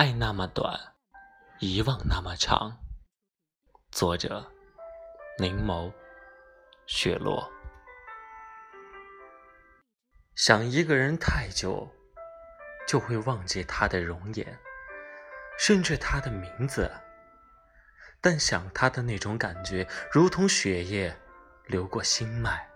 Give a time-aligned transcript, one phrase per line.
[0.00, 0.80] 爱那么短，
[1.58, 2.78] 遗忘那么长。
[3.92, 4.50] 作者：
[5.36, 5.92] 凝眸
[6.86, 7.52] 雪落。
[10.34, 11.86] 想一个人太久，
[12.88, 14.58] 就会忘记他的容颜，
[15.58, 16.90] 甚至他的名字。
[18.22, 21.14] 但想他的那种感觉，如同血液
[21.66, 22.70] 流过心脉，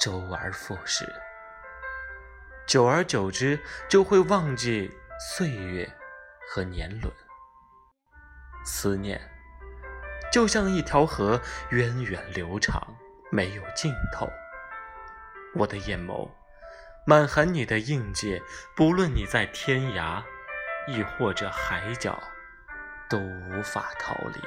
[0.00, 1.14] 周而复始。
[2.66, 4.90] 久而久之，就会忘记
[5.36, 5.88] 岁月。
[6.52, 7.14] 和年轮，
[8.64, 9.20] 思念
[10.32, 12.96] 就像一条河，源远流长，
[13.30, 14.28] 没有尽头。
[15.54, 16.28] 我的眼眸
[17.06, 18.42] 满含你的印记，
[18.74, 20.24] 不论你在天涯，
[20.88, 22.20] 亦或者海角，
[23.08, 24.40] 都无法逃离。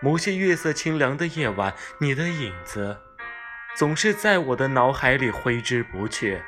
[0.00, 2.96] 某些月色清凉的夜晚，你的影子
[3.76, 6.40] 总是在我的脑海里挥之不去，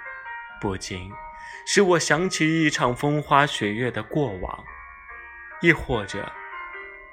[0.60, 1.10] 不禁。
[1.64, 4.64] 使我想起一场风花雪月的过往，
[5.60, 6.32] 亦或者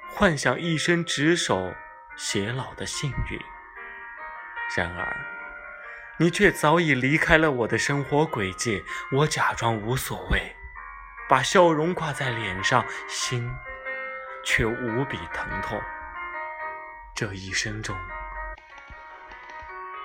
[0.08, 1.72] 幻想一生执手
[2.16, 3.40] 偕老的幸运。
[4.76, 5.16] 然而，
[6.18, 8.84] 你却早已离开了我的生活轨迹。
[9.12, 10.54] 我假装无所谓，
[11.28, 13.50] 把笑容挂在脸上，心
[14.44, 15.80] 却无比疼痛。
[17.14, 17.96] 这一生中，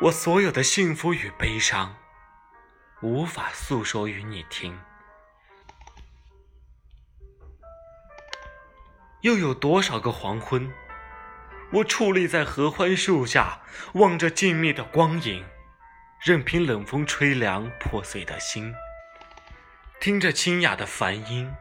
[0.01, 1.95] 我所有的幸福与悲伤。
[3.01, 4.79] 无法诉说与你听，
[9.21, 10.73] 又有多少个黄昏，
[11.73, 13.61] 我矗立在合欢树下，
[13.95, 15.45] 望着静谧的光影，
[16.21, 18.73] 任凭冷风吹凉破碎的心，
[19.99, 21.53] 听着清雅的梵音，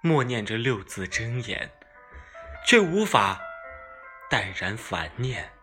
[0.00, 1.70] 默念着六字真言，
[2.66, 3.40] 却无法
[4.28, 5.55] 淡然凡念。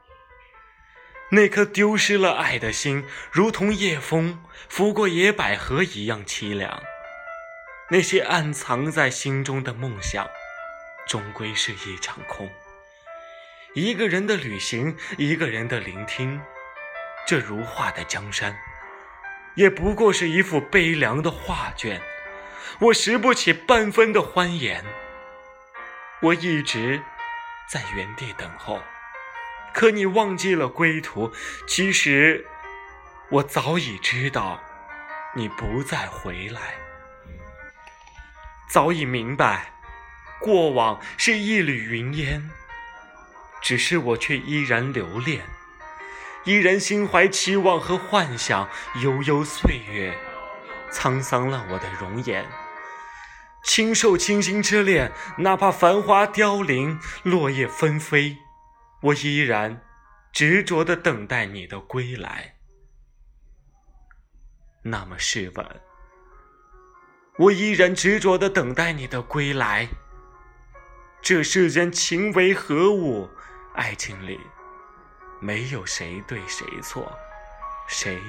[1.33, 6.83] 那颗丢失了爱的心，如同夜风拂过野百合一样凄凉。
[7.89, 10.27] 那些暗藏在心中的梦想，
[11.07, 12.47] 终归是一场空。
[13.73, 16.39] 一个人的旅行，一个人的聆听，
[17.25, 18.55] 这如画的江山，
[19.55, 21.99] 也不过是一幅悲凉的画卷。
[22.77, 24.85] 我拾不起半分的欢颜，
[26.21, 27.01] 我一直
[27.67, 28.79] 在原地等候。
[29.73, 31.31] 可你忘记了归途，
[31.67, 32.45] 其实
[33.29, 34.61] 我早已知道，
[35.35, 36.75] 你不再回来。
[38.69, 39.73] 早已明白，
[40.39, 42.49] 过往是一缕云烟，
[43.61, 45.41] 只是我却依然留恋，
[46.43, 48.69] 依然心怀期望和幻想。
[49.01, 50.15] 悠悠岁月，
[50.91, 52.45] 沧桑了我的容颜。
[53.63, 58.42] 轻受倾心之恋，哪怕繁花凋零，落叶纷飞。
[59.03, 59.81] 我依然
[60.31, 62.55] 执着的等待你的归来。
[64.83, 65.81] 那么试问，
[67.37, 69.89] 我依然执着的等待你的归来。
[71.21, 73.29] 这世间情为何物？
[73.75, 74.39] 爱情里
[75.41, 77.11] 没有谁对谁错，
[77.89, 78.21] 谁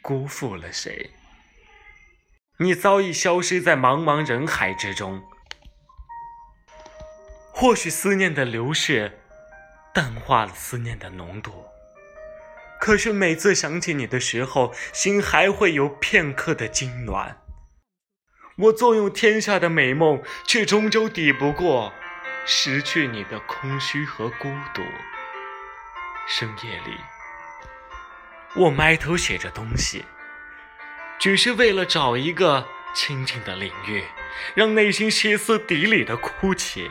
[0.00, 1.10] 辜负了谁？
[2.58, 5.22] 你早已消失在茫茫人海之中。
[7.52, 9.20] 或许思念的流逝。
[9.96, 11.64] 淡化了思念的浓度，
[12.78, 17.36] 可是每次想起你的时候，心还会有片刻的痉挛。
[18.58, 21.94] 我纵有天下的美梦，却终究抵不过
[22.44, 24.82] 失去你的空虚和孤独。
[26.28, 26.98] 深夜里，
[28.54, 30.04] 我埋头写着东西，
[31.18, 34.04] 只是为了找一个清静的领域，
[34.54, 36.90] 让内心歇斯底里的哭泣。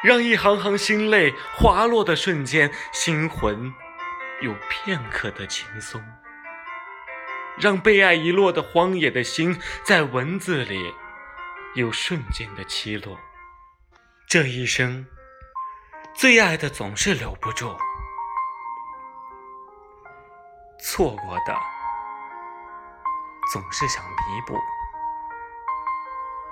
[0.00, 3.74] 让一行行心泪滑落的瞬间，心魂
[4.40, 6.00] 有片刻的轻松；
[7.58, 10.94] 让被爱遗落的荒野的心，在文字里
[11.74, 13.18] 有瞬间的起落。
[14.28, 15.04] 这一生，
[16.14, 17.76] 最爱的总是留不住，
[20.80, 21.56] 错过的
[23.52, 24.56] 总是想弥补。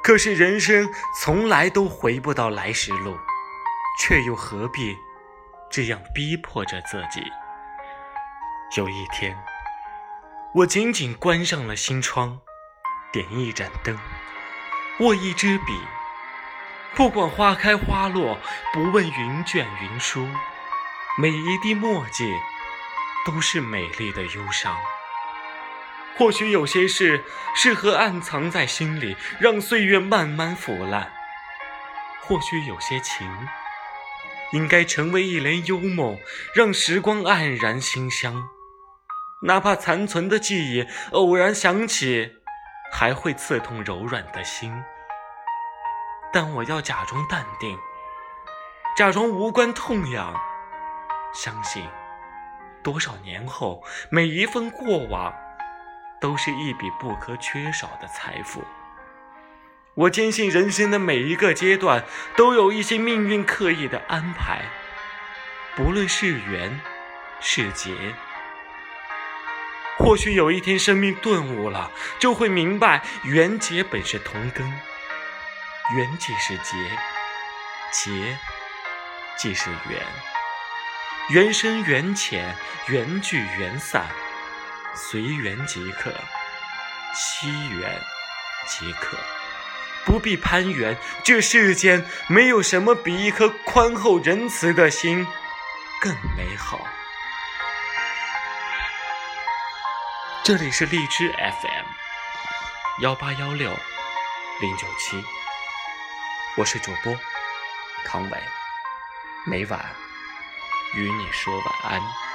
[0.02, 3.16] 可是人生从来都回不到来时路。
[3.98, 4.96] 却又何必
[5.70, 7.22] 这样逼迫着自己？
[8.76, 9.36] 有一天，
[10.54, 12.40] 我紧紧关上了心窗，
[13.12, 13.98] 点一盏灯，
[15.00, 15.80] 握一支笔，
[16.94, 18.38] 不管花开花落，
[18.72, 20.28] 不问云卷云舒，
[21.16, 22.30] 每一滴墨迹
[23.24, 24.76] 都是美丽的忧伤。
[26.18, 31.10] 或许有些事适合暗藏在心里，让岁月慢慢腐烂；
[32.22, 33.30] 或许有些情。
[34.52, 36.18] 应该成为一帘幽梦，
[36.54, 38.48] 让时光黯然心香。
[39.42, 42.36] 哪怕残存的记忆偶然想起，
[42.92, 44.72] 还会刺痛柔软的心。
[46.32, 47.78] 但我要假装淡定，
[48.96, 50.34] 假装无关痛痒，
[51.34, 51.86] 相信
[52.82, 55.34] 多少年后，每一份过往，
[56.20, 58.62] 都是一笔不可缺少的财富。
[59.96, 62.04] 我坚信，人生的每一个阶段
[62.36, 64.60] 都有一些命运刻意的安排，
[65.74, 66.78] 不论是缘
[67.40, 67.94] 是劫。
[69.96, 74.68] 或许有一天，生命顿悟了，就会明白，缘劫本是同根，
[75.96, 76.76] 缘即是劫，
[77.90, 78.36] 劫
[79.38, 80.02] 即是缘，
[81.30, 82.54] 缘深缘浅，
[82.88, 84.04] 缘聚缘散，
[84.94, 86.12] 随缘即可，
[87.14, 87.98] 惜缘
[88.66, 89.16] 即可。
[90.06, 95.26] 不必攀援，这世间没有什么比一颗宽厚仁慈的心
[96.00, 96.86] 更美好。
[100.44, 103.68] 这里是荔枝 FM 幺八幺六
[104.60, 105.24] 零九七，
[106.56, 107.12] 我是主播
[108.04, 108.38] 康伟，
[109.44, 109.84] 每晚
[110.94, 112.25] 与你说晚安。